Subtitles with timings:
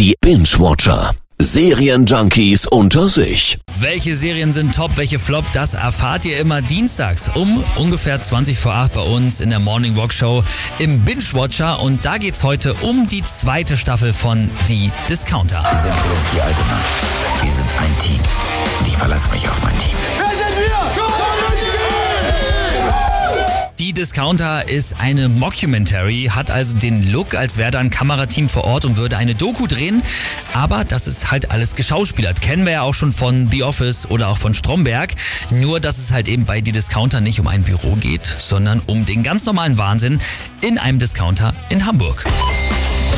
[0.00, 1.10] Die Binge-Watcher.
[1.38, 3.58] Serienjunkies unter sich.
[3.80, 8.72] Welche Serien sind top, welche flop, das erfahrt ihr immer dienstags um ungefähr 20 vor
[8.72, 10.42] 8 bei uns in der Morning Walk Show
[10.78, 15.62] im Binge Watcher und da geht's heute um die zweite Staffel von Die Discounter.
[15.70, 16.80] Wir sind übrigens die alte Mann.
[17.42, 18.22] Wir sind ein Team.
[18.80, 19.49] Und ich verlasse mich auf
[23.90, 28.62] Die Discounter ist eine Mockumentary, hat also den Look, als wäre da ein Kamerateam vor
[28.62, 30.00] Ort und würde eine Doku drehen.
[30.52, 32.40] Aber das ist halt alles geschauspielert.
[32.40, 35.16] Kennen wir ja auch schon von The Office oder auch von Stromberg.
[35.50, 39.04] Nur, dass es halt eben bei Die Discounter nicht um ein Büro geht, sondern um
[39.06, 40.20] den ganz normalen Wahnsinn
[40.60, 42.26] in einem Discounter in Hamburg.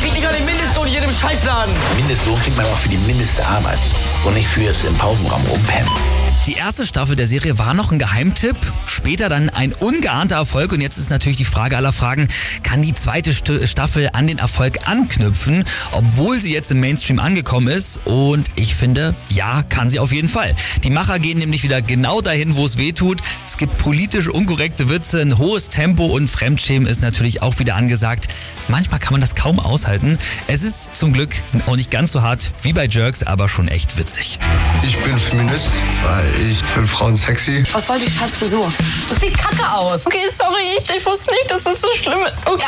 [0.01, 1.75] Kriegt nicht mal den Mindestlohn in jedem Scheißladen.
[1.99, 3.79] Mindestlohn kriegt man auch für die mindeste Arbeit.
[4.25, 6.22] Und nicht fürs im Pausenraum rumpennen.
[6.49, 8.57] Die erste Staffel der Serie war noch ein Geheimtipp,
[8.87, 12.27] später dann ein ungeahnter Erfolg und jetzt ist natürlich die Frage aller Fragen,
[12.65, 17.69] kann die zweite St Staffel an den Erfolg anknüpfen, obwohl sie jetzt im Mainstream angekommen
[17.69, 20.53] ist und ich finde, ja, kann sie auf jeden Fall.
[20.83, 23.21] Die Macher gehen nämlich wieder genau dahin, wo es weh tut.
[23.47, 28.27] Es gibt politisch unkorrekte Witze, ein hohes Tempo und Fremdschämen ist natürlich auch wieder angesagt.
[28.67, 30.19] Manchmal kann man das kaum aushalten.
[30.49, 33.97] Es ist zum Glück auch nicht ganz so hart wie bei Jerks, aber schon echt
[33.97, 34.41] witzig.
[34.83, 35.71] Ich bin Feminist,
[36.03, 37.63] weil ich finde Frauen sexy.
[37.73, 38.73] Was soll die scheiß Frisur?
[39.09, 40.07] Das sieht kacke aus.
[40.07, 42.35] Okay, sorry, ich wusste nicht, dass das so schlimm ist.
[42.47, 42.65] Okay.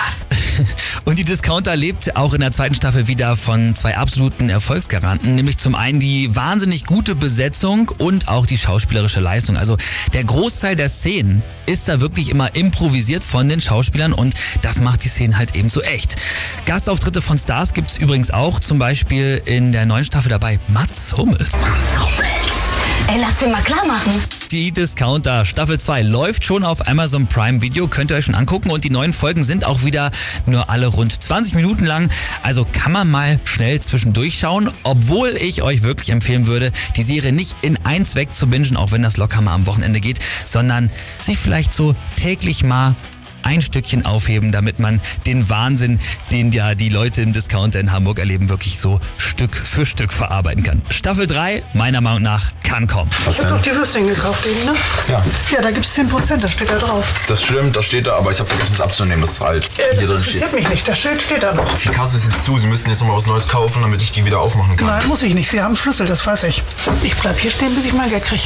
[1.05, 5.59] Und die Discounter lebt auch in der zweiten Staffel wieder von zwei absoluten Erfolgsgaranten, nämlich
[5.59, 9.56] zum einen die wahnsinnig gute Besetzung und auch die schauspielerische Leistung.
[9.56, 9.77] Also
[10.15, 15.05] der Großteil der Szenen ist da wirklich immer improvisiert von den Schauspielern und das macht
[15.05, 16.17] die Szenen halt eben so echt.
[16.65, 21.53] Gastauftritte von Stars gibt's übrigens auch, zum Beispiel in der neuen Staffel dabei Mats Hummels.
[23.06, 24.12] Ey, lass den mal klar machen.
[24.50, 28.70] Die Discounter Staffel 2 läuft schon auf Amazon Prime Video, könnt ihr euch schon angucken.
[28.70, 30.10] Und die neuen Folgen sind auch wieder
[30.47, 32.08] nur alle rund 20 Minuten lang,
[32.42, 37.32] also kann man mal schnell zwischendurch schauen, obwohl ich euch wirklich empfehlen würde, die Serie
[37.32, 40.91] nicht in eins weg zu bingen, auch wenn das locker mal am Wochenende geht, sondern
[41.20, 42.97] sich vielleicht so täglich mal
[43.44, 45.99] ein Stückchen aufheben, damit man den Wahnsinn,
[46.32, 50.62] den ja die Leute im Discounter in Hamburg erleben, wirklich so Stück für Stück verarbeiten
[50.65, 50.82] kann.
[50.91, 53.10] Staffel 3, meiner Meinung nach, kann kommen.
[53.25, 53.56] Was Ich hab denn?
[53.59, 54.75] doch die Würstchen gekauft eben, ne?
[55.09, 57.06] Ja, Ja, da gibt's 10%, das steht da drauf.
[57.28, 59.97] das stimmt, das steht da, aber ich habe vergessen es abzunehmen, das ist halt Äh,
[59.97, 60.34] hier das drin steht.
[60.34, 61.78] interessiert mich nicht, das Schild steht da noch.
[61.78, 64.11] Die Kasse ist jetzt zu, Sie müssen jetzt noch mal was Neues kaufen, damit ich
[64.12, 64.87] die wieder aufmachen kann.
[64.88, 66.62] Nein, muss ich nicht, Sie haben Schlüssel, das weiß ich.
[67.03, 68.41] Ich bleib hier stehen, bis ich mein Geld kriege.